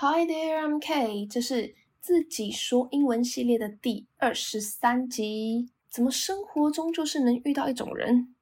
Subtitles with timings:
[0.00, 1.26] Hi there, I'm K。
[1.26, 5.72] 这是自己说英文系列的第二十三集。
[5.90, 8.32] 怎么生活中就是能遇到一种人，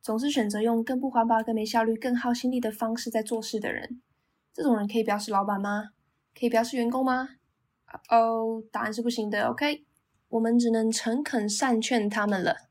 [0.00, 4.00] 总是选择用更不环保、更没效率、更耗心力的方式在做事的人？
[4.54, 5.88] 这种人可以表示老板吗？
[6.38, 7.30] 可以表示员工吗？
[8.08, 9.48] 哦，答案是不行的。
[9.48, 9.84] OK，
[10.28, 12.68] 我们只能诚恳善劝他们了。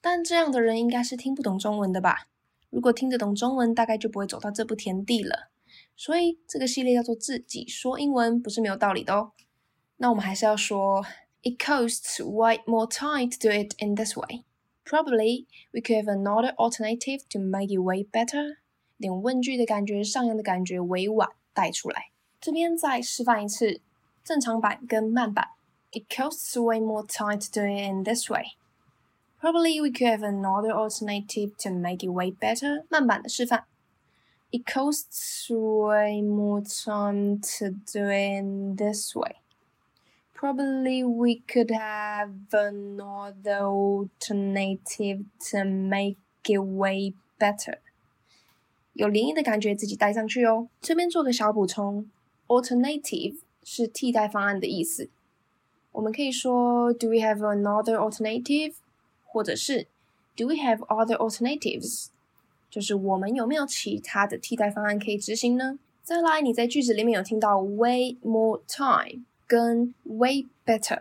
[0.00, 2.26] 但这样的人应该是听不懂中文的吧？
[2.68, 5.52] 如果听得懂中文，大概就不会走到这步田地了。
[5.96, 9.32] 所以这个系列叫做自己说英文，不是没有道理的哦。
[9.96, 11.04] 那我们还是要说
[11.42, 14.44] ，It costs way more time to do it in this way.
[14.84, 18.58] Probably we could have another alternative to make it way better.
[18.98, 22.10] 点问句的感觉，上扬的感觉，委婉带出来。
[22.40, 23.80] 这边再示范一次，
[24.22, 25.48] 正常版跟慢版。
[25.92, 28.44] It costs way more time to do it in this way.
[29.40, 32.84] Probably we could have another alternative to make it way better.
[32.88, 33.64] 慢版的示范。
[34.51, 39.37] It costs way more time to do it in this way.
[40.33, 47.77] Probably we could have another alternative to make it way better.
[48.93, 50.67] 有涟漪的感觉，自己带上去哦。
[50.81, 52.09] 这边做个小补充，
[52.47, 55.09] alternative 是替代方案的意思。
[55.93, 58.73] 我们可以说，Do we have another alternative？
[59.25, 59.87] 或者是
[60.35, 62.07] Do we have other alternatives？
[62.70, 65.78] 就是我们有没有其他的替代方案可以执行呢？
[66.02, 71.00] 再来，你在句子里面有听到 way more time 跟 way better，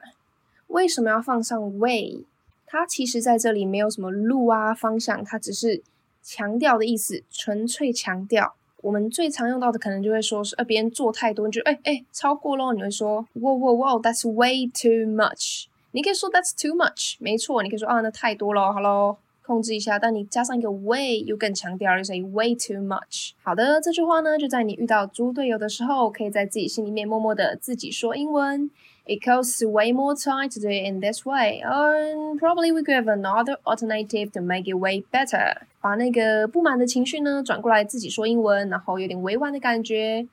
[0.67, 2.23] 为什么要放上 way？
[2.65, 5.83] 它其实在这里没有什么路啊方向，它只是
[6.23, 8.55] 强调的意思，纯粹强调。
[8.81, 15.65] 我们最常用到的可能就会说是，呃，别人做太多，你就哎哎超过咯，你会说 Whoa whoa whoa，that's way too much。
[15.91, 17.63] 你可以说 That's too much，没错。
[17.63, 19.99] 你可以说啊，那太多了，好喽，控制一下。
[19.99, 23.31] 但你加上一个 way，又更强调，就 say way too much。
[23.43, 28.69] 好的，这句话呢，就在你遇到猪队友的时候，可以在自己心里面默默的自己说英文。
[29.05, 33.05] It costs way more time to do it in this way, and probably we could have
[33.05, 35.57] another alternative to make it way better。
[35.79, 40.27] 把那个不满的情绪呢，转过来自己说英文，然后有点委婉的感觉。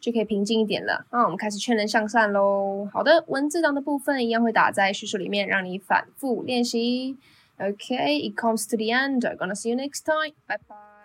[0.00, 1.04] 就可以平静一点了。
[1.10, 2.88] 那我们开始劝人向善喽。
[2.92, 7.16] 好的，文字档的部分一样会打在叙述里面，让你反复练习。
[7.60, 9.24] Okay, it comes to the end.
[9.24, 10.32] I'm gonna see you next time.
[10.48, 10.97] Bye bye.